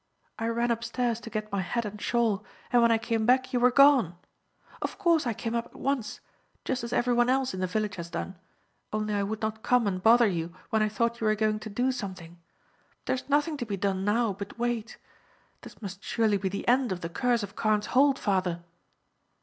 [0.39, 3.59] I ran upstairs to get my hat and shawl, and when I came back you
[3.59, 4.17] were gone.
[4.81, 6.21] Of course, I came up at once,
[6.65, 8.39] just as every one else in the village has done,
[8.91, 11.69] only I would not come and bother you when I thought you were going to
[11.69, 12.41] do something.
[13.05, 14.97] But there's nothing to be done now but wait.
[15.61, 18.63] This must surely be the end of the curse of Carne's Hold, father?"